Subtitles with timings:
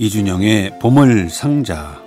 [0.00, 2.00] 이준영의 보물 상자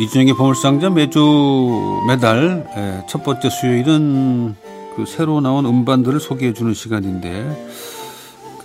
[0.00, 2.66] 이준영의 보물상자 매주 매달
[3.08, 4.56] 첫 번째 수요일은
[4.96, 7.44] 그 새로 나온 음반들을 소개해 주는 시간인데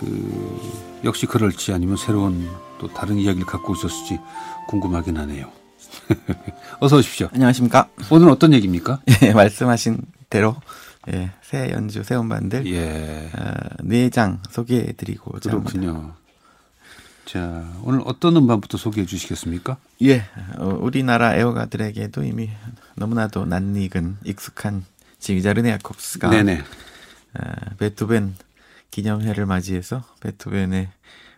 [0.00, 2.48] 그 역시 그럴지 아니면 새로운
[2.80, 4.18] 또 다른 이야기를 갖고 오셨을지
[4.66, 5.61] 궁금하긴 하네요.
[6.80, 7.28] 어서 오십시오.
[7.32, 7.88] 안녕하십니까.
[8.10, 9.00] 오늘 어떤 얘기입니까?
[9.22, 9.98] 예, 말씀하신
[10.30, 10.56] 대로
[11.12, 13.30] 예, 새 연주 새 음반들 예.
[13.36, 16.14] 어, 네장 소개해 드리고 그렇군요.
[17.24, 19.76] 자, 오늘 어떤 음반부터 소개해 주시겠습니까?
[20.02, 20.24] 예,
[20.58, 22.50] 어, 우리나라 애호가들에게도 이미
[22.96, 24.84] 너무나도 낯익은 익숙한
[25.18, 26.62] 지휘자 르네 야콥스가 네네.
[27.38, 27.42] 어,
[27.78, 28.34] 베토벤
[28.90, 30.88] 기념회를 맞이해서 베토벤의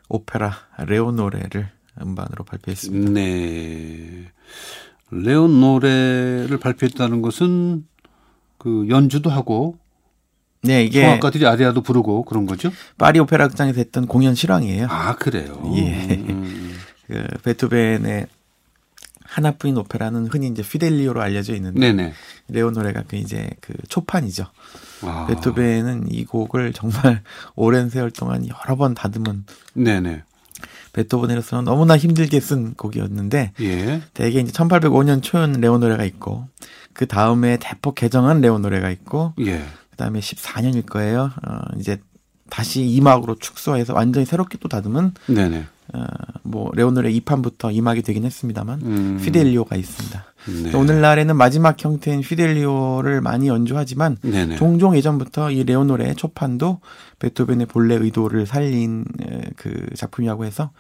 [0.09, 3.11] 오페라 레오노레를 음반으로 발표했습니다.
[3.13, 4.31] 네.
[5.11, 7.87] 레오노레를 발표했다는 것은
[8.59, 9.79] 그 연주도 하고
[10.63, 12.71] 네, 이게 성악가들이 아리아도 부르고 그런 거죠?
[12.97, 14.87] 파리 오페라 극장에서 했던 공연 실황이에요.
[14.89, 15.61] 아, 그래요.
[15.77, 16.15] 예.
[16.15, 16.75] 음.
[17.07, 18.27] 그 베토벤의
[19.25, 22.13] 하나뿐인 오페라는 흔히 이제 피델리오로 알려져 있는데 네네.
[22.49, 24.47] 레오노레가 그 이제 그 초판이죠.
[25.03, 25.27] 아.
[25.29, 27.23] 베토벤은 이 곡을 정말
[27.57, 30.23] 오랜 세월 동안 여러 번 다듬은 네네.
[30.95, 34.03] 베토벤으로서는 너무나 힘들게 쓴 곡이었는데 예.
[34.15, 36.49] 대개 이제 1805년 초연 레오노레가 있고
[36.95, 39.65] 그 다음에 대폭 개정한 레오노레가 있고 예.
[39.91, 41.31] 그다음에 14년일 거예요.
[41.47, 42.01] 어 이제
[42.49, 45.67] 다시 2막으로 축소해서 완전히 새롭게 또 다듬은 네네.
[45.93, 46.05] 어
[46.45, 49.21] 뭐 레오노레 2판부터 2막이 되긴 했습니다만 음.
[49.23, 50.25] 피델리오가 있습니다.
[50.47, 50.75] 네.
[50.75, 54.57] 오늘날에는 마지막 형태인 피델리오를 많이 연주하지만 네네.
[54.57, 56.81] 종종 예전부터 이 레오노레 초판도
[57.19, 59.05] 베토벤의 본래 의도를 살린
[59.57, 60.71] 그 작품이라고 해서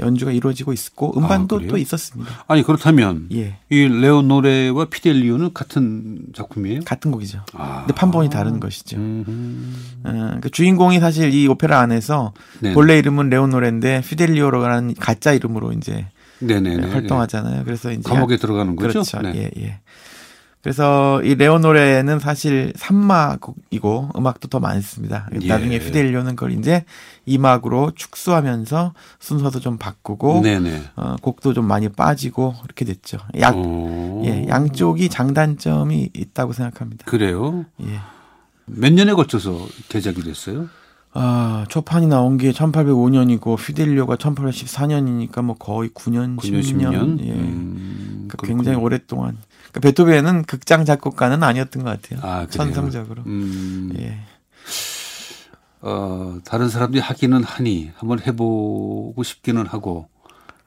[0.00, 2.44] 연주가 이루어지고 있었고 음반도 아, 또 있었습니다.
[2.48, 3.58] 아니 그렇다면 예.
[3.70, 6.80] 이 레오노레와 피델리오는 같은 작품이에요?
[6.84, 7.42] 같은 곡이죠.
[7.52, 7.84] 아.
[7.86, 8.96] 근데 판본이 다른 것이죠.
[8.98, 12.74] 어, 그 주인공이 사실 이 오페라 안에서 네네.
[12.74, 16.06] 본래 이름은 레오노레인데 피델리오라는 가짜 이름으로 이제
[16.40, 16.88] 네네네.
[16.88, 17.64] 활동하잖아요.
[17.64, 18.88] 그래서 이제 감옥에 들어가는 거죠.
[18.88, 19.22] 그렇죠.
[19.22, 19.32] 네.
[19.36, 19.80] 예, 예.
[20.62, 25.28] 그래서 이 레오 노래는 사실 3막이고 음악도 더 많습니다.
[25.40, 25.46] 예.
[25.46, 26.84] 나중에 피델리오는 그걸 이제
[27.28, 30.82] 2막으로 축소하면서 순서도 좀 바꾸고 네네.
[30.96, 33.18] 어, 곡도 좀 많이 빠지고 이렇게 됐죠.
[33.40, 37.04] 양, 예, 양쪽이 장단점이 있다고 생각합니다.
[37.06, 37.64] 그래요?
[37.82, 38.00] 예.
[38.66, 40.68] 몇 년에 걸쳐서 제작이 됐어요?
[41.20, 46.92] 아, 초판이 나온 게 1805년이고 피델리오가 1814년이니까 뭐 거의 9년, 9년 10년.
[46.92, 47.20] 10년?
[47.26, 47.32] 예.
[47.32, 49.36] 음, 그러니까 굉장히 오랫동안
[49.70, 52.20] 그러니까 베토벤은 극장 작곡가는 아니었던 것 같아요.
[52.22, 53.22] 아, 천성적으로.
[53.26, 53.92] 음.
[53.98, 54.18] 예.
[55.80, 60.08] 어, 다른 사람들이 하기는 하니 한번 해보고 싶기는 하고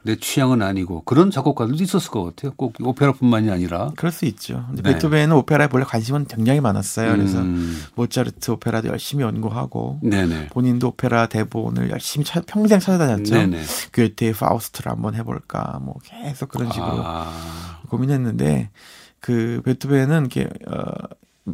[0.04, 2.54] 내 취향은 아니고 그런 작곡가들도 있었을 것 같아요.
[2.56, 3.92] 꼭 오페라뿐만이 아니라.
[3.96, 4.66] 그럴 수 있죠.
[4.68, 4.94] 근데 네.
[4.94, 7.12] 베토벤은 오페라에 원래 관심은 굉장히 많았어요.
[7.12, 7.80] 그래서 음.
[7.96, 10.48] 모차르트 오페라도 열심히 연구하고 네네.
[10.48, 13.36] 본인도 오페라 대본을 열심히 차, 평생 찾아다녔죠.
[13.36, 13.62] 네네.
[13.92, 17.80] 괴테의 파우스트를 한번 해볼까 뭐 계속 그런 식으로 아.
[17.90, 18.72] 고민했는데
[19.20, 20.82] 그 베토벤은 이렇게 어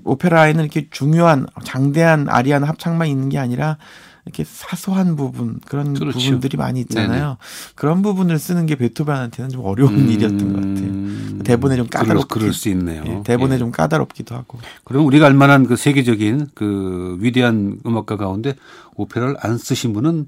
[0.04, 3.78] 오페라에는 이렇게 중요한 장대한 아리아나 합창만 있는 게 아니라
[4.28, 6.20] 이렇게 사소한 부분 그런 그렇죠.
[6.20, 7.24] 부분들이 많이 있잖아요.
[7.24, 7.36] 네네.
[7.76, 10.10] 그런 부분을 쓰는 게 베토벤한테는 좀 어려운 음...
[10.10, 11.44] 일이었던 것 같아요.
[11.44, 13.04] 대본에 좀 까다롭 그럴, 그럴 수 있네요.
[13.08, 13.60] 예, 대본에 예.
[13.60, 14.60] 좀 까다롭기도 하고.
[14.84, 18.56] 그럼 우리가 알만한 그 세계적인 그 위대한 음악가 가운데
[18.96, 20.28] 오페라를 안 쓰신 분은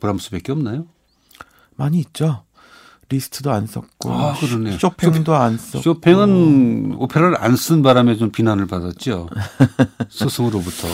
[0.00, 0.86] 브람스밖에 없나요?
[1.76, 2.44] 많이 있죠.
[3.10, 4.78] 리스트도 안 썼고 아, 그러네.
[4.78, 9.28] 쇼팽도 안 썼고 쇼팽은 오페라를 안 쓴 바람에 좀 비난을 받았죠
[10.08, 10.88] 스승으로부터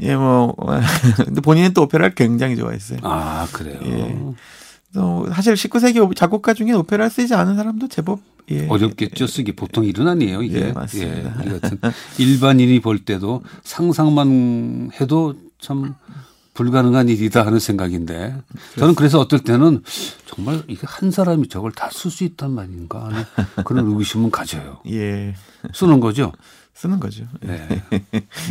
[0.00, 0.54] 예, 뭐,
[1.24, 2.98] 근데 본인은 또 오페라를 굉장히 좋아했어요.
[3.02, 3.78] 아, 그래요?
[3.84, 4.18] 예.
[4.94, 8.66] 또 사실 19세기 작곡가 중에 오페라를 쓰지 않은 사람도 제법 예.
[8.68, 11.44] 어렵겠죠 쓰기 보통 일은 아니에요 이게 예, 맞습니다.
[11.44, 11.78] 예, 이 같은
[12.16, 15.94] 일반인이 볼 때도 상상만 해도 참
[16.54, 18.36] 불가능한 일이다 하는 생각인데
[18.78, 19.82] 저는 그래서 어떨 때는
[20.26, 23.24] 정말 이게 한 사람이 저걸 다 쓸 수 있단 말인가 하는
[23.64, 24.78] 그런 의구심은 가져요.
[24.90, 25.34] 예.
[25.74, 26.32] 쓰는 거죠.
[26.78, 27.24] 쓰는 거죠.
[27.40, 27.66] 네.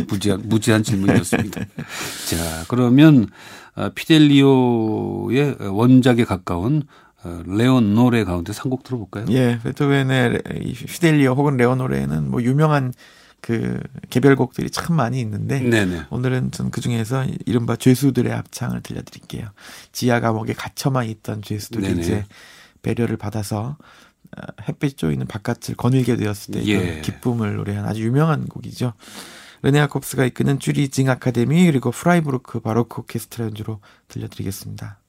[0.10, 1.62] 무지한, 무지한 질문이었습니다.
[2.30, 3.28] 자, 그러면
[3.76, 6.84] 어, 피델리오의 원작에 가까운
[7.24, 9.26] 어, 레온 노래 가운데 상곡 들어볼까요?
[9.30, 10.42] 예, 베토벤의
[10.88, 12.94] 피델리오 혹은 레온 노래는 뭐 유명한
[13.40, 13.80] 그
[14.10, 16.08] 개별곡들이 참 많이 있는데 네네.
[16.10, 19.48] 오늘은 전 그 중에서 이른바 죄수들의 합창을 들려드릴게요.
[19.94, 22.02] 지하 감옥에 갇혀만 있던 죄수들이 네네.
[22.02, 22.26] 이제
[22.82, 23.78] 배려를 받아서 어,
[24.68, 27.02] 햇빛 쬐있는 바깥을 거닐게 되었을 때 예.
[27.02, 28.94] 기쁨을 노래한 아주 유명한 곡이죠.
[29.62, 35.00] 르네 야콥스가 이끄는 취리히 징 아카데미 그리고 프라이부르크 바로크 오케스트라 연주로 들려드리겠습니다.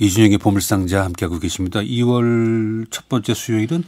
[0.00, 1.80] 이준형의 보물상자 함께하고 계십니다.
[1.80, 3.82] 2월 첫 번째 수요일은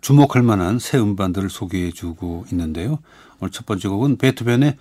[0.00, 2.98] 주목할 만한 새 음반들을 소개해 주고 있는데요.
[3.38, 4.76] 오늘 첫 번째 곡은 베토벤의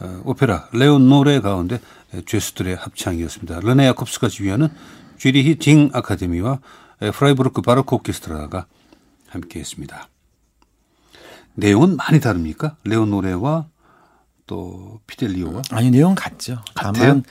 [0.00, 1.80] 어, 오페라 레오노레 가운데
[2.26, 3.60] 죄수들의 합창이었습니다.
[3.60, 4.68] 르네 야콥스가 지휘하는
[5.18, 6.58] 취리히 징 아카데미와
[7.14, 8.66] 프라이부르크 바로크 오케스트라가
[9.28, 10.08] 함께했습니다.
[11.54, 12.76] 내용은 많이 다릅니까?
[12.84, 13.66] 레오노레와
[14.46, 15.62] 또 피델리오와?
[15.70, 16.62] 아니 내용 같죠.
[16.74, 16.92] 같아요?
[16.92, 17.24] 다만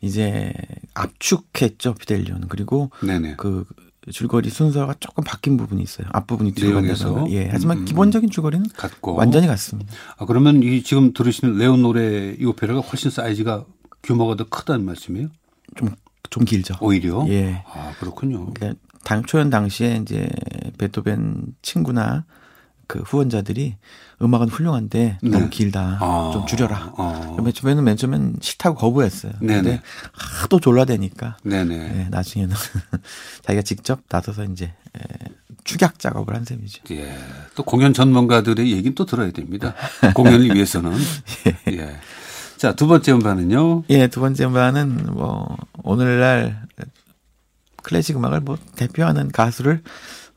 [0.00, 0.52] 이제
[0.94, 3.34] 압축했죠 피델리오는 그리고 네네.
[3.36, 3.64] 그
[4.10, 6.06] 줄거리 순서가 조금 바뀐 부분이 있어요.
[6.12, 7.48] 앞부분이 뒤로 간다서 예.
[7.50, 9.92] 하지만 음, 음, 기본적인 줄거리는 같고 완전히 같습니다.
[10.16, 13.66] 아 그러면 이 지금 들으시는 레온 노래 이 오페라가 훨씬 사이즈가
[14.02, 15.28] 규모가 더 크다는 말씀이에요?
[15.76, 15.94] 좀
[16.30, 16.74] 좀 길죠.
[16.80, 17.24] 오히려.
[17.28, 17.62] 예.
[17.66, 18.52] 아 그렇군요.
[18.52, 20.28] 그러니까 당 초연 당시에 이제
[20.78, 22.24] 베토벤 친구나
[22.88, 23.76] 그 후원자들이
[24.20, 25.30] 음악은 훌륭한데 네.
[25.30, 25.98] 너무 길다.
[26.00, 26.30] 어.
[26.32, 26.94] 좀 줄여라.
[26.96, 27.36] 어.
[27.40, 29.32] 맨 처음에는 맨 처음엔 싫다고 거부했어요.
[29.40, 29.62] 네네.
[29.62, 29.82] 근데
[30.12, 31.36] 하도 졸라대니까.
[31.44, 31.76] 네네.
[31.76, 32.56] 네, 나중에는
[33.44, 34.72] 자기가 직접 나서서 이제
[35.64, 36.82] 축약 작업을 한 셈이죠.
[36.92, 37.14] 예.
[37.54, 39.74] 또 공연 전문가들의 얘기는 또 들어야 됩니다.
[40.14, 40.92] 공연을 위해서는.
[41.68, 41.72] 예.
[41.72, 41.96] 예.
[42.56, 43.84] 자, 두 번째 음반은요?
[43.90, 46.66] 예, 두 번째 음반은 뭐 오늘날
[47.82, 49.82] 클래식 음악을 뭐 대표하는 가수를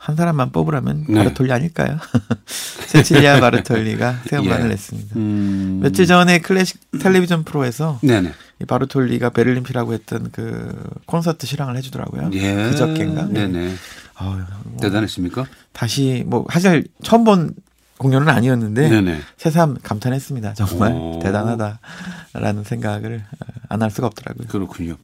[0.02, 1.14] 한 사람만 뽑으라면 네.
[1.14, 2.00] 바르톨리 아닐까요?
[2.88, 4.70] 세칠리아 바르톨리가 새 음반을 예.
[4.70, 5.16] 냈습니다.
[5.16, 5.80] 음...
[5.84, 8.32] 며칠 전에 클래식 텔레비전 프로에서 네네.
[8.62, 10.76] 이 바르톨리가 베를린 필하고 했던 그
[11.06, 12.32] 콘서트 실황을 해주더라고요.
[12.34, 12.56] 예.
[12.72, 13.28] 그저께인가?
[13.28, 13.76] 네네.
[14.20, 15.46] 어, 뭐 대단했습니까?
[15.72, 17.54] 다시 뭐 사실 처음 본
[18.00, 19.20] 공연은 아니었는데 네네.
[19.38, 20.56] 새삼 감탄했습니다.
[20.56, 21.20] 정말 오.
[21.22, 23.24] 대단하다라는 생각을
[23.70, 24.48] 안 할 수가 없더라고요.
[24.48, 24.96] 그렇군요.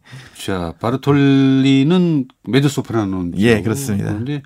[0.44, 4.10] 자 바르톨리는 메조 소프라노 예 그렇습니다.
[4.10, 4.42] 그런데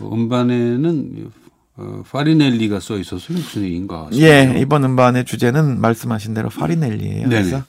[0.00, 1.30] 음반에는
[1.76, 4.08] 어, 파리넬리가 써 있어서 무슨 얘기인가?
[4.12, 4.28] 싶어요.
[4.28, 7.28] 예 이번 음반의 주제는 말씀하신 대로 파리넬리예요.
[7.28, 7.42] 네네.
[7.42, 7.64] 그래서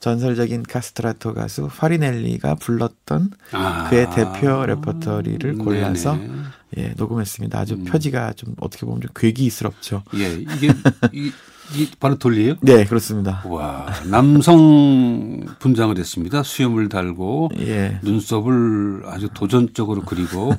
[0.00, 3.88] 전설적인 카스트라토 가수 파리넬리가 불렀던 아.
[3.90, 6.32] 그의 대표 레퍼토리를 골라서 네네.
[6.76, 7.58] 예, 녹음했습니다.
[7.58, 7.84] 아주 음.
[7.84, 10.04] 표지가 좀 어떻게 보면 좀 괴기스럽죠.
[10.14, 10.68] 예, 이게
[11.12, 11.32] 이,
[11.74, 12.54] 이 바르톨리예요?
[12.62, 13.42] 네, 그렇습니다.
[13.46, 16.42] 와, 남성 분장을 했습니다.
[16.42, 18.00] 수염을 달고 예.
[18.02, 20.52] 눈썹을 아주 도전적으로 그리고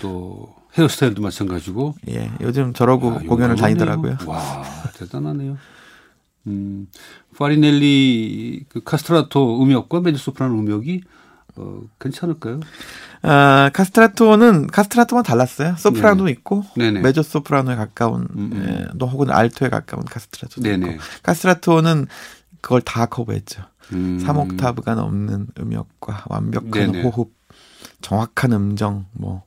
[0.00, 1.94] 또 헤어스타일도 마찬가지고.
[2.08, 4.18] 예, 요즘 저러고 아, 공연을 다니더라고요.
[4.26, 4.62] 와,
[4.94, 5.56] 대단하네요.
[6.46, 6.86] 음,
[7.36, 11.02] 파리넬리 그 카스트라토 음역과 메조소프라노 음역이
[11.56, 12.60] 어, 괜찮을까요?
[13.28, 15.74] 아, 카스트라토는 카스트라토만 달랐어요.
[15.78, 16.30] 소프라노 네.
[16.32, 17.00] 있고 네네.
[17.00, 18.66] 메조 소프라노에 가까운 음, 음.
[18.68, 20.92] 예, 또 혹은 알토에 가까운 카스트라토도 네네.
[20.92, 21.02] 있고.
[21.22, 22.06] 카스트라토는
[22.60, 23.62] 그걸 다 커버했죠.
[23.92, 24.22] 음.
[24.24, 26.94] 3옥타브가 넘는 음역과 완벽한.
[27.02, 27.32] 호흡,
[28.00, 29.42] 정확한 음정, 뭐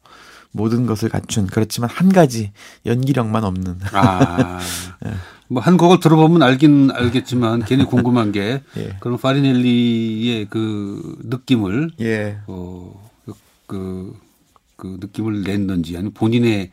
[0.51, 2.51] 모든 것을 갖춘 그렇지만 한 가지
[2.85, 3.79] 연기력만 없는.
[3.93, 4.59] 아.
[5.05, 5.13] 예.
[5.51, 8.95] 뭐한 곡을 들어보면 알긴 알겠지만 괜히 궁금한 게 예.
[8.99, 12.37] 그런 파리넬리의 그 느낌을 예.
[12.47, 13.08] 어,
[13.69, 14.13] 그,
[14.75, 16.71] 그 느낌을 냈는지 아니면 본인의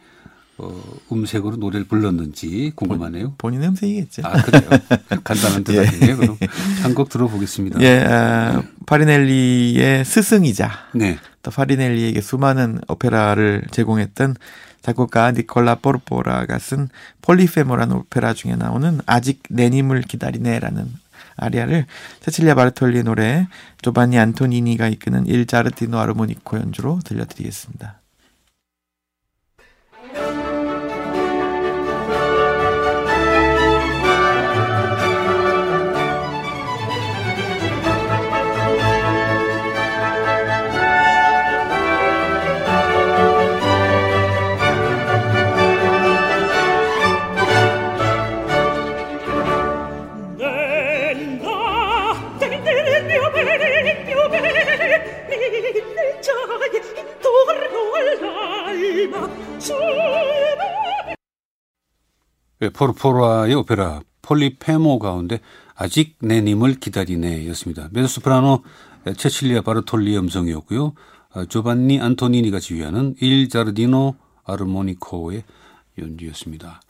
[0.59, 3.35] 어, 음색으로 노래를 불렀는지 궁금하네요.
[3.37, 4.23] 본 인의 음색이겠죠.
[4.25, 4.63] 아, 그래요.
[5.23, 6.13] 간단한 대답이네요.
[6.13, 6.17] 예.
[6.17, 6.37] 그럼
[6.83, 7.79] 한 곡 들어보겠습니다.
[7.83, 11.19] 예, 아, 파리넬리의 스승이자 네.
[11.43, 14.37] 또 파리넬리에게 수많은 오페라를 제공했던
[14.81, 16.89] 작곡가 니콜라 포르포라가 쓴
[17.21, 20.87] 폴리페모라는 오페라 중에 나오는 아직 내님을 기다리네라는
[21.37, 21.87] 아리아를
[22.21, 23.47] 세칠리아 바르톨리의 노래
[23.83, 28.01] 조바니 안토니니가 이끄는 일 자르티노 아르모니코 연주로 들려드리겠습니다.
[62.71, 65.41] 포르포라의 오페라 폴리페모 가운데
[65.75, 67.89] 아직 내 님을 기다리네였습니다.
[67.93, 68.63] 메소소프라노
[69.17, 70.95] 체칠리아 바르톨리 음성이었고요.
[71.33, 75.45] 아, 조반니 안토니니가 지휘하는 일 자르디노 아르모니코의
[75.99, 76.81] 연주였습니다.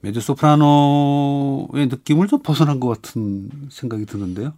[0.00, 4.54] 메드소프라노의 느낌을 좀 벗어난 것 같은 생각이 드는데요.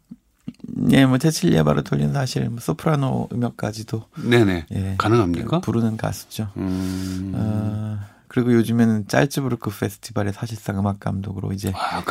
[0.63, 5.61] 네, 뭐 체칠리아 바르톨리는 사실 뭐 소프라노 음역까지도 네네 예, 가능합니까?
[5.61, 6.49] 부르는 가수죠.
[6.57, 7.33] 음...
[7.35, 7.99] 어,
[8.35, 12.03] 그리고 요즘에는 짤츠부르크 페스티벌의 사실상 음악 감독으로 이제 아?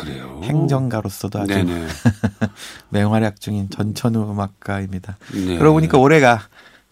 [0.42, 1.52] 행정가로서도 아주
[2.88, 5.18] 맹활약 중인 전천후 음악가입니다.
[5.34, 5.58] 네.
[5.58, 6.40] 그러고 보니까 올해가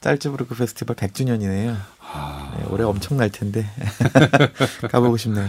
[0.03, 1.75] 짤츠부르크 페스티벌 100주년이네요.
[2.01, 2.55] 아...
[2.59, 3.67] 네, 올해 엄청날 텐데
[4.93, 5.49] 가보고 싶네요.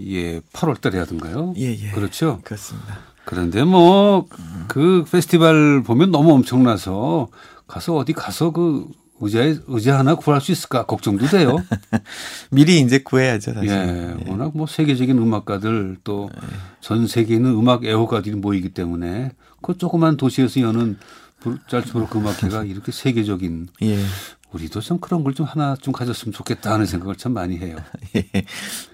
[0.00, 1.52] 예, 8월 달에 하던가요?
[1.58, 1.90] 예, 예.
[1.90, 2.40] 그렇죠?
[2.44, 2.96] 그렇습니다.
[3.26, 7.28] 그런데 뭐그 페스티벌 보면 너무 엄청나서
[7.66, 8.86] 가서 어디 가서 그
[9.22, 11.56] 의자 의자 하나 구할 수 있을까 걱정도 돼요.
[12.50, 13.70] 미리 이제 구해야죠, 사실.
[13.70, 14.30] 예, 예.
[14.30, 17.06] 워낙 뭐 세계적인 음악가들 또전 예.
[17.06, 19.30] 세계에 있는 음악 애호가들이 모이기 때문에
[19.62, 20.98] 그 조그만 도시에서 여는
[21.68, 23.98] 짤츠브로크 음악회가 이렇게 세계적인 예.
[24.52, 27.76] 우리도 좀 그런 걸 좀 하나 좀 가졌으면 좋겠다 하는 생각을 참 많이 해요.
[28.16, 28.26] 예.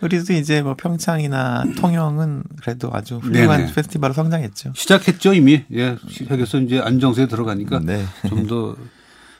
[0.02, 3.72] 우리도 이제 뭐 평창이나 통영은 그래도 아주 훌륭한 네네.
[3.72, 4.72] 페스티벌로 성장했죠.
[4.76, 5.64] 시작했죠 이미.
[5.72, 8.04] 예, 시작해서 이제 안정세에 들어가니까 네.
[8.28, 8.76] 좀더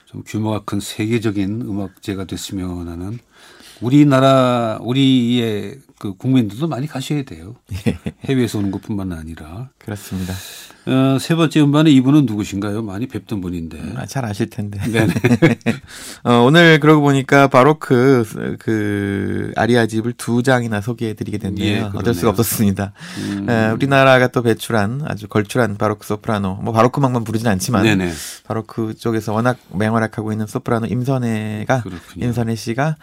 [0.09, 3.19] 좀 규모가 큰 세계적인 음악제가 됐으면 하는
[3.79, 7.55] 우리나라 우리의 그 국민들도 많이 가셔야 돼요.
[7.85, 7.99] 예.
[8.23, 10.33] 해외에서 오는 것뿐만 아니라 그렇습니다.
[10.85, 12.81] 어, 세 번째 음반의 이분은 누구신가요?
[12.81, 13.93] 많이 뵙던 분인데.
[13.97, 14.79] 아, 잘 아실 텐데.
[14.79, 15.13] 네네.
[16.23, 18.23] 어, 오늘 그러고 보니까 바로 그,
[18.59, 21.67] 그, 아리아 집을 두 장이나 소개해 드리게 됐네요.
[21.67, 22.93] 예, 어쩔 수가 없었습니다.
[23.17, 23.49] 음.
[23.49, 27.83] 어, 우리나라가 또 배출한 아주 걸출한 바로크 소프라노, 뭐 바로크 음악만 부르진 않지만.
[27.83, 28.11] 네네.
[28.45, 32.25] 바로크 쪽에서 워낙 맹활약하고 있는 소프라노 임선혜가, 그렇군요.
[32.25, 32.95] 임선혜 씨가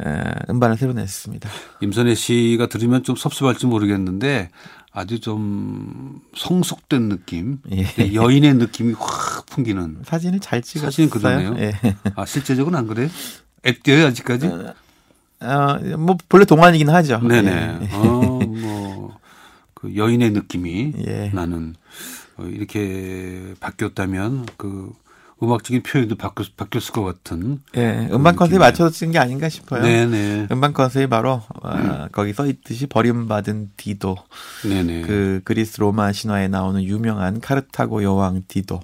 [0.00, 1.48] 어, 음반을 새로 냈습니다.
[1.80, 4.50] 임선혜 씨가 들으면 좀 섭섭할지 모르겠는데
[4.92, 8.14] 아주 좀 성숙된 느낌, 예.
[8.14, 10.90] 여인의 느낌이 확 풍기는 사진을 잘 찍었어요.
[10.90, 11.56] 사진 그러네요.
[11.58, 11.72] 예.
[12.14, 13.08] 아 실제적으로 안 그래요?
[13.66, 14.46] 앱디어요 아직까지?
[14.46, 14.74] 어,
[15.40, 17.18] 어, 뭐 본래 동안이긴 하죠.
[17.18, 17.50] 네네.
[17.50, 17.88] 예.
[17.92, 18.40] 어,
[19.80, 21.30] 뭐그 여인의 느낌이 예.
[21.34, 21.74] 나는
[22.36, 24.92] 어, 이렇게 바뀌었다면 그
[25.44, 27.60] 음악적인 표현도 바뀌, 바뀌었을 것 같은.
[27.76, 29.82] 예, 음반 컨셉에 맞춰서 쓴 게 아닌가 싶어요.
[29.82, 30.48] 네네.
[30.50, 32.08] 음반 컨셉이 바로 어, 음.
[32.12, 34.16] 거기 써 있듯이 버림받은 디도.
[34.68, 35.02] 네네.
[35.02, 38.80] 그 그리스 로마 신화에 나오는 유명한 카르타고 여왕 디도.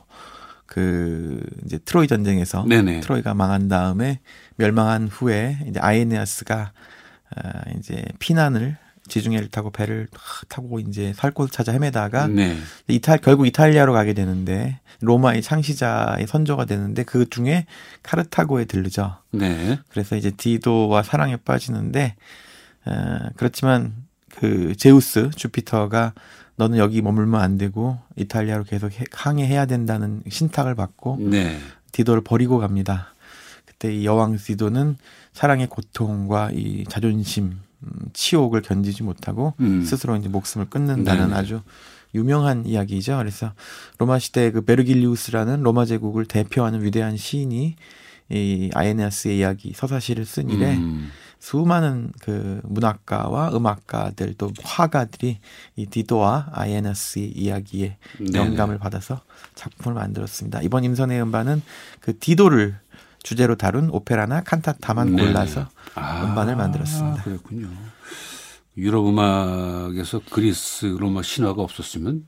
[0.66, 3.00] 그 이제 트로이 전쟁에서 네네.
[3.00, 4.20] 트로이가 망한 다음에
[4.56, 6.72] 멸망한 후에 이제 아에네아스가
[7.34, 8.76] 아 이제 피난을
[9.10, 10.08] 지중해를 타고 배를
[10.48, 12.56] 타고 이제 살 곳을 찾아 헤매다가 네.
[12.88, 17.66] 이탈 결국 이탈리아로 가게 되는데 로마의 창시자의 선조가 되는데 그 중에
[18.02, 19.16] 카르타고에 들르죠.
[19.32, 19.78] 네.
[19.90, 22.16] 그래서 이제 디도와 사랑에 빠지는데
[22.86, 23.92] 어, 그렇지만
[24.36, 26.14] 그 제우스 주피터가
[26.56, 31.58] 너는 여기 머물면 안 되고 이탈리아로 계속 항해해야 된다는 신탁을 받고 네.
[31.92, 33.14] 디도를 버리고 갑니다.
[33.64, 34.96] 그때 이 여왕 디도는
[35.32, 37.62] 사랑의 고통과 이 자존심 음,
[38.12, 39.84] 치욕을 견디지 못하고 음.
[39.84, 41.62] 스스로 이제 목숨을 끊는다는 네 아주
[42.14, 43.16] 유명한 이야기죠.
[43.18, 43.52] 그래서
[43.98, 47.76] 로마 시대 그 베르길리우스라는 로마 제국을 대표하는 위대한 시인이
[48.30, 51.10] 이 아에네아스의 이야기 서사시를 쓴 이래 음.
[51.40, 55.38] 수많은 그 문학가와 음악가들 또 화가들이
[55.76, 58.38] 이 디도와 아에네아스의 이야기에 네네.
[58.38, 59.20] 영감을 받아서
[59.54, 60.60] 작품을 만들었습니다.
[60.62, 61.62] 이번 임선의 음반은
[62.00, 62.76] 그 디도를
[63.22, 65.24] 주제로 다룬 오페라나 칸타타만 네.
[65.24, 67.22] 골라서 아, 음반을 만들었습니다.
[67.22, 67.68] 그렇군요.
[68.76, 72.24] 유럽 음악에서 그리스 로마 신화가 없었으면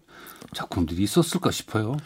[0.55, 1.97] 작품들이 있었을까 싶어요.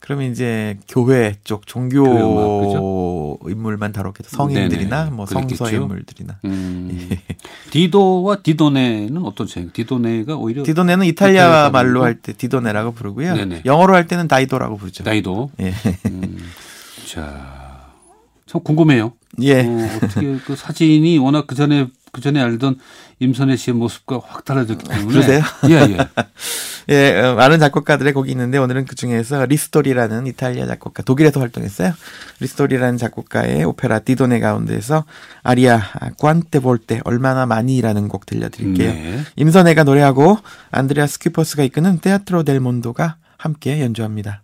[0.00, 4.36] 그러면 이제 교회 쪽 종교 음악, 인물만 다뤘겠죠.
[4.36, 5.16] 성인들이나 네네.
[5.16, 6.38] 뭐 성서 인물들이나.
[6.44, 7.08] 음.
[7.10, 7.22] 예.
[7.70, 9.66] 디도와 디도네는 어떤 차이?
[9.70, 13.34] 디도네가 오히려 디도네는 이탈리아 말로 할 때 디도네라고 부르고요.
[13.34, 13.62] 네네.
[13.64, 15.04] 영어로 할 때는 다이도라고 부르죠.
[15.04, 15.50] 다이도.
[15.60, 15.72] 예.
[16.06, 16.38] 음.
[17.06, 17.90] 자.
[18.44, 19.14] 참 궁금해요.
[19.40, 19.62] 예.
[19.66, 22.78] 어, 어떻게 그 사진이 워낙 그 전에 그 전에 알던
[23.18, 25.06] 임선혜 씨의 모습과 확 달라졌기 때문에.
[25.06, 25.42] 그러세요?
[25.68, 25.98] 예, 예.
[26.88, 31.92] 예, 어, 많은 작곡가들의 곡이 있는데 오늘은 그 중에서 리스토리라는 이탈리아 작곡가, 독일에서 활동했어요.
[32.38, 35.04] 리스토리라는 작곡가의 오페라 디도네 가운데서
[35.42, 35.80] 아리아
[36.18, 38.92] Quante volte 얼마나 많이라는 곡 들려드릴게요.
[38.92, 39.20] 네.
[39.34, 40.38] 임선혜가 노래하고
[40.70, 44.43] 안드레아스 퀴퍼스가 이끄는 테아트로 델 몬도가 함께 연주합니다.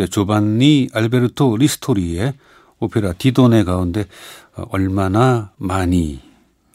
[0.00, 2.32] 네, 조반니 알베르토 리스토리의
[2.78, 4.06] 오페라 디도네 가운데
[4.56, 6.20] 어, 얼마나 많이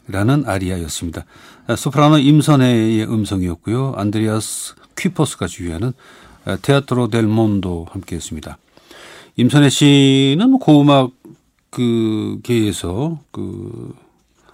[0.06, 1.24] 라는 아리아였습니다.
[1.66, 3.94] 아, 소프라노 임선혜의 음성이었고요.
[3.96, 5.92] 안드리아스 퀴퍼스가 주휘하는
[6.44, 8.58] 아, 테아트로 델 몬도 함께 했습니다.
[9.34, 11.10] 임선혜 씨는 고음악
[11.70, 13.92] 그 계에서 그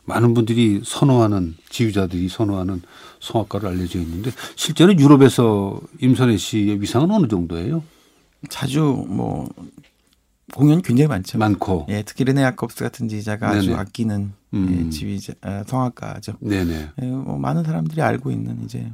[0.06, 2.80] 많은 분들이 선호하는 지휘자들이 선호하는
[3.20, 7.82] 성악가로 알려져 있는데 실제로 유럽에서 임선혜 씨의 위상은 어느 정도예요?
[8.48, 9.48] 자주 뭐
[10.54, 11.38] 공연이 굉장히 많죠.
[11.38, 11.86] 많고.
[11.88, 13.58] 예, 특히 르네 야콥스 같은 지휘자가 네네.
[13.58, 14.84] 아주 아끼는 음.
[14.86, 16.34] 예, 지휘자 아, 성악가죠.
[16.40, 16.88] 네네.
[17.00, 18.92] 예, 뭐 많은 사람들이 알고 있는 이제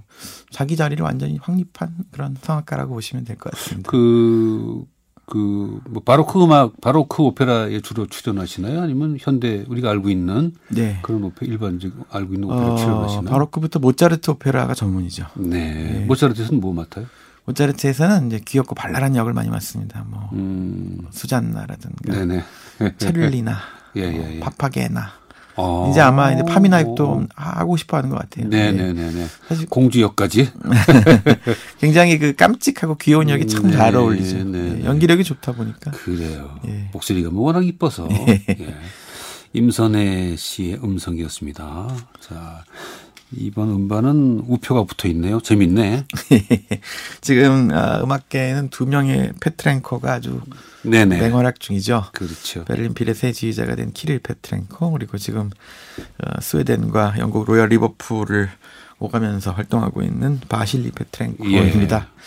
[0.51, 3.91] 자기 자리를 완전히 확립한 그런 성악가라고 보시면 될 것 같습니다.
[3.91, 4.85] 그
[5.27, 8.81] 그뭐 바로크 음악, 바로크 오페라에 주로 출연하시나요?
[8.81, 11.01] 아니면 현대 우리가 알고 있는 네.
[11.03, 13.25] 그런 오페 일반적 알고 있는 오페라 어, 출연하시나요?
[13.31, 15.27] 바로크부터 모차르트 오페라가 전문이죠.
[15.37, 15.75] 네.
[15.75, 16.05] 네.
[16.07, 17.05] 모차르트에서는 뭐 맡아요?
[17.49, 20.05] 모차르트에서는 이제 귀엽고 발랄한 역을 많이 맡습니다.
[20.09, 21.07] 뭐 음.
[21.11, 22.45] 수잔나라든가 네네.
[22.99, 23.59] 체룰리나,
[23.97, 24.37] 예, 예, 예.
[24.37, 25.19] 뭐 파파게나.
[25.61, 25.89] 어.
[25.91, 28.49] 이제 아마 이제 파미나입도 하고 싶어 하는 것 같아요.
[28.49, 29.11] 네네네.
[29.11, 29.27] 네.
[29.49, 30.53] 사실 공주 역까지
[31.81, 34.45] 굉장히 그 깜찍하고 귀여운 역이 참잘 네, 어울리죠.
[34.45, 35.91] 네, 네, 연기력이 좋다 보니까.
[35.91, 36.61] 그래요.
[36.69, 36.91] 예.
[36.93, 38.09] 목소리가 뭐 워낙 이뻐서.
[38.29, 38.45] 예.
[38.49, 38.75] 예.
[39.53, 41.89] 임선혜 씨의 음성이었습니다.
[42.21, 42.65] 자,
[43.33, 45.41] 이번 음반은 우표가 붙어 있네요.
[45.41, 46.05] 재밌네.
[47.21, 50.41] 지금 어, 음악계에는 두 명의 페트렌코가 아주
[50.83, 51.19] 네네.
[51.19, 52.05] 맹활약 중이죠.
[52.13, 52.65] 그렇죠.
[52.65, 55.51] 베를린 필의 새 지휘자가 된 키릴 페트렌코 그리고 지금
[55.99, 58.49] 어, 스웨덴과 영국 로열 리버풀을
[58.99, 62.09] 오가면서 활동하고 있는 바실리 페트렌코입니다.
[62.11, 62.19] 예.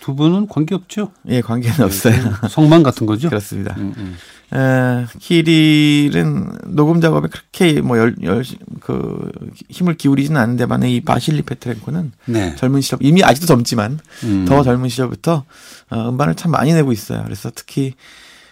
[0.00, 1.12] 두 분은 관계 없죠?
[1.28, 2.14] 예, 관계는 없어요.
[2.48, 3.28] 성만 같은 거죠?
[3.30, 3.74] 그렇습니다.
[3.78, 4.16] 음, 음.
[4.56, 8.44] 에, 키릴은 녹음 작업에 그렇게 뭐 열, 열,
[8.80, 9.30] 그
[9.68, 12.54] 힘을 기울이지는 않는데 이 바실리 페트렌코는 네.
[12.56, 14.44] 젊은 시절 이미 아직도 젊지만 음.
[14.46, 15.44] 더 젊은 시절부터
[15.90, 17.22] 어, 음반을 참 많이 내고 있어요.
[17.24, 17.94] 그래서 특히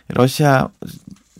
[0.08, 0.68] 러시아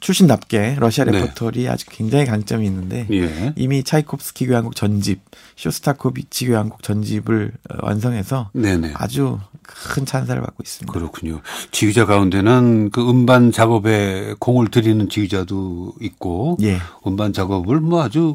[0.01, 1.13] 출신답게 러시아 네.
[1.13, 1.69] 레퍼토리 네.
[1.69, 3.53] 아주 굉장히 강점이 있는데 예.
[3.57, 5.21] 이미 차이콥스키 교향곡 전집,
[5.57, 8.93] 쇼스타코비치 교향곡 전집을 어, 완성해서 네네.
[8.95, 10.93] 아주 큰 찬사를 받고 있습니다.
[10.93, 11.41] 그렇군요.
[11.71, 16.79] 지휘자 가운데는 그 음반 작업에 공을 들이는 지휘자도 있고 예.
[17.07, 18.35] 음반 작업을 뭐 아주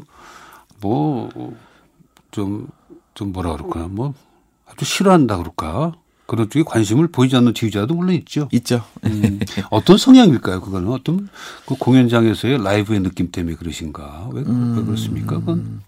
[0.80, 1.30] 뭐
[2.32, 2.68] 좀좀
[3.14, 3.88] 좀 뭐라 그럴까요?
[3.88, 4.14] 뭐
[4.66, 5.92] 아주 싫어한다 그럴까?
[6.32, 8.48] 그런 쪽에 관심을 보이지 않는 지휘자도 물론 있죠.
[8.52, 8.82] 있죠.
[9.04, 9.38] 음,
[9.70, 10.62] 어떤 성향일까요?
[10.62, 11.28] 그거는 어떤
[11.66, 14.30] 그 공연장에서의 라이브의 느낌 때문에 그러신가?
[14.32, 15.40] 왜, 음, 왜 그렇습니까?
[15.40, 15.82] 그건?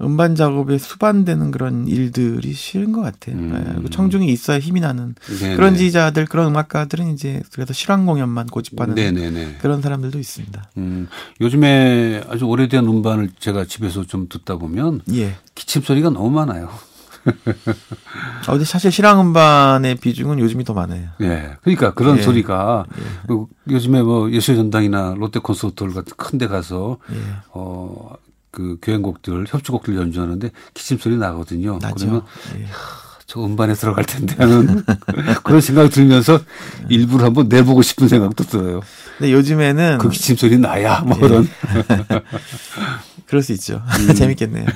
[0.00, 3.36] 음반 작업에 수반되는 그런 일들이 싫은 것 같아요.
[3.36, 3.82] 음.
[3.82, 3.90] 네.
[3.90, 5.56] 청중이 있어야 힘이 나는 네네.
[5.56, 9.58] 그런 지휘자들, 그런 음악가들은 이제 그래서 실황 공연만 고집하는 네네네.
[9.60, 10.70] 그런 사람들도 있습니다.
[10.78, 11.06] 음.
[11.42, 15.34] 요즘에 아주 오래된 음반을 제가 집에서 좀 듣다 보면 예.
[15.54, 16.70] 기침 소리가 너무 많아요.
[17.24, 21.08] 아, 근데 사실 실황 음반의 비중은 요즘이 더 많아요.
[21.20, 21.56] 예.
[21.62, 22.22] 그러니까 그런 예.
[22.22, 23.02] 소리가 예.
[23.28, 27.16] 그 요즘에 뭐 예술 전당이나 롯데 콘서트홀 같은 큰 데 가서 예.
[27.52, 28.14] 어,
[28.50, 31.78] 그 교향곡들, 협주곡들 연주하는데 기침 소리 나거든요.
[31.80, 31.94] 나죠.
[32.06, 32.22] 그러면
[32.58, 32.66] 예.
[33.26, 34.84] 저 음반에 들어갈 텐데 하는
[35.44, 36.38] 그런 생각이 들면서
[36.90, 38.80] 일부러 한번 내보고 싶은 생각도 들어요.
[39.16, 41.20] 근데 요즘에는 그 기침 소리 나야 뭐 예.
[41.20, 41.48] 그런.
[43.32, 43.80] 그럴 수 있죠.
[43.98, 44.12] 음.
[44.14, 44.66] 재밌겠네요.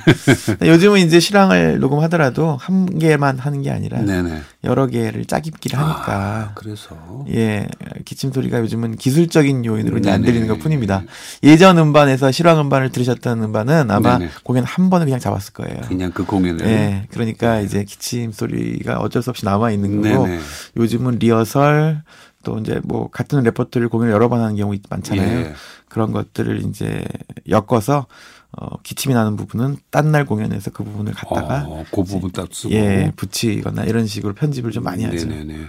[0.63, 4.41] 요즘은 이제 실황을 녹음하더라도 한 개만 하는 게 아니라 네네.
[4.63, 6.11] 여러 개를 짜깁기를 하니까.
[6.11, 6.97] 아, 그래서
[7.29, 7.67] 예
[8.03, 11.03] 기침 소리가 요즘은 기술적인 요인으로 안 들리는 것 뿐입니다.
[11.43, 14.31] 예전 음반에서 실황 음반을 들으셨던 음반은 아마 네네.
[14.41, 15.81] 공연 한 번을 그냥 잡았을 거예요.
[15.87, 16.65] 그냥 그 공연을.
[16.65, 20.41] 예, 그러니까 이제 기침 소리가 어쩔 수 없이 남아 있는 거고 네네.
[20.77, 22.01] 요즘은 리허설
[22.43, 25.39] 또 이제 뭐 같은 레퍼토리를 공연을 여러 번 하는 경우 많잖아요.
[25.41, 25.53] 예.
[25.89, 27.03] 그런 것들을 이제
[27.49, 28.07] 엮어서
[28.51, 32.73] 어, 기침이 나는 부분은 딴 날 공연에서 그 부분을 갖다가 어, 그 부분 딱 쓰고
[32.73, 35.27] 예 붙이거나 이런 식으로 편집을 좀 많이 하죠.
[35.27, 35.67] 네네네.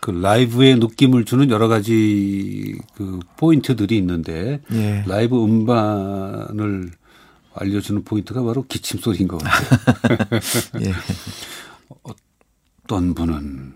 [0.00, 5.04] 그 라이브의 느낌을 주는 여러 가지 그 포인트들이 있는데 예.
[5.06, 6.90] 라이브 음반을
[7.54, 10.18] 알려주는 포인트가 바로 기침 소리인 것 같아요.
[10.86, 10.92] 예.
[12.82, 13.74] 어떤 분은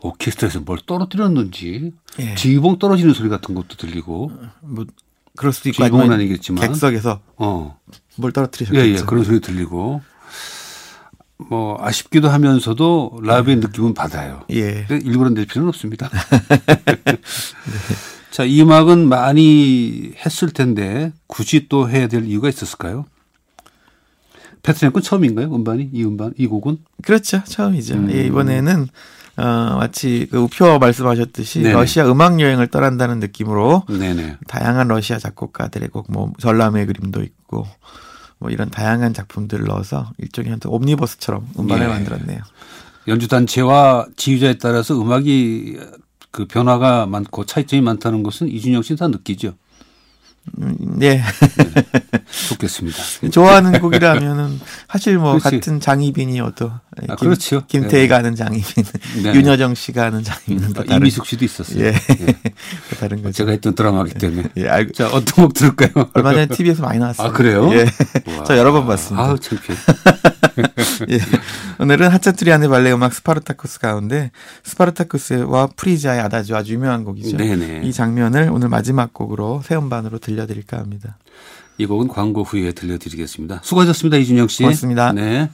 [0.00, 2.34] 오케스트라에서 뭘 떨어뜨렸는지 예.
[2.34, 4.30] 지휘봉 떨어지는 소리 같은 것도 들리고
[4.62, 4.84] 뭐
[5.36, 7.78] 그럴 수도 있고 지휘봉은 아니겠지만 객석에서 어.
[8.16, 8.86] 뭘 떨어뜨리셨겠죠.
[8.86, 8.96] 예, 예.
[9.04, 10.02] 그런 소리 들리고
[11.48, 13.66] 뭐 아쉽기도 하면서도 라이브의 네.
[13.66, 14.44] 느낌은 받아요.
[14.50, 14.86] 예.
[14.90, 16.08] 일부러 낼 필요는 없습니다.
[16.08, 17.18] 네.
[18.32, 23.04] 자, 이 음악은 많이 했을 텐데 굳이 또 해야 될 이유가 있었을까요?
[24.62, 25.54] 패트랭크 처음인가요?
[25.54, 26.78] 음반이 이 음반 이 곡은?
[27.02, 27.42] 그렇죠.
[27.44, 27.94] 처음이죠.
[27.94, 28.10] 음.
[28.10, 28.88] 예, 이번에는
[29.36, 31.72] 어, 마치 그 우표 말씀하셨듯이 네네.
[31.72, 34.38] 러시아 음악 여행을 떠난다는 느낌으로 네네.
[34.46, 37.66] 다양한 러시아 작곡가들의 곡, 뭐 전람의 그림도 있고
[38.38, 41.88] 뭐 이런 다양한 작품들을 넣어서 일종의 옴니버스처럼 음반을 예.
[41.88, 42.40] 만들었네요.
[43.08, 45.78] 연주 단체와 지휘자에 따라서 음악이
[46.30, 49.54] 그 변화가 많고 차이점이 많다는 것은 이준영 씨는 다 느끼죠.
[50.58, 51.18] 음, 네.
[51.18, 51.22] 네.
[52.48, 52.98] 좋겠습니다.
[53.30, 55.58] 좋아하는 곡이라면은 사실 뭐 그렇지.
[55.58, 56.72] 같은 장희빈이어도
[57.08, 57.64] 아, 김, 그렇죠.
[57.66, 58.84] 김태희가 하는 장희빈,
[59.22, 59.34] 네.
[59.34, 61.84] 윤여정 씨가 하는 장희빈은 아, 이미숙 씨도 있었어요.
[61.84, 61.94] 예.
[62.20, 62.34] 예.
[63.00, 63.32] 다른 거죠.
[63.32, 64.50] 제가 했던 드라마기 때문에.
[64.58, 64.68] 예.
[64.68, 64.92] 알고.
[64.92, 66.10] 자 어떤 곡 들을까요?
[66.12, 67.28] 얼마 전에 TV에서 많이 나왔어요.
[67.28, 67.72] 아 그래요?
[67.72, 67.86] 예.
[68.46, 69.24] 저 여러 번 봤습니다.
[69.26, 69.78] 아우 창피해.
[71.10, 71.18] 예.
[71.78, 74.30] 오늘은 하차투리안의 발레 음악 스파르타쿠스 가운데
[74.64, 77.38] 스파르타쿠스와 프리기아의 아다지오 아주 유명한 곡이죠.
[77.38, 77.82] 네네.
[77.84, 81.16] 이 장면을 오늘 마지막 곡으로 새 음반으로 들려드릴까 합니다.
[81.78, 83.60] 이 곡은 광고 후에 들려드리겠습니다.
[83.64, 84.18] 수고하셨습니다.
[84.18, 84.62] 이준영 씨.
[84.62, 85.12] 고맙습니다.
[85.14, 85.48] 네.